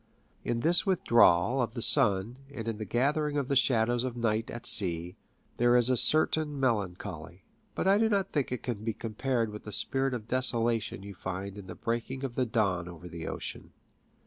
In 0.43 0.61
this 0.61 0.83
withdrawal 0.83 1.61
of 1.61 1.75
the 1.75 1.81
sun, 1.83 2.39
and 2.51 2.67
in 2.67 2.79
the 2.79 2.85
gathering 2.85 3.37
of 3.37 3.49
the 3.49 3.55
shadows 3.55 4.03
of 4.03 4.17
night 4.17 4.49
at 4.49 4.65
sea, 4.65 5.15
there 5.57 5.75
is 5.77 5.91
a 5.91 5.95
certain 5.95 6.59
melancholy; 6.59 7.43
but 7.75 7.85
I 7.87 7.99
do 7.99 8.09
not 8.09 8.31
think 8.31 8.51
it 8.51 8.63
can 8.63 8.83
be 8.83 8.93
compared 8.93 9.51
with 9.51 9.63
the 9.63 9.71
spirit 9.71 10.15
of 10.15 10.27
desolation 10.27 11.03
you 11.03 11.13
find 11.13 11.55
in 11.55 11.67
the 11.67 11.75
breaking 11.75 12.23
of 12.23 12.33
the 12.33 12.47
dawn 12.47 12.87
over 12.87 13.07
the 13.07 13.27
ocean. 13.27 13.73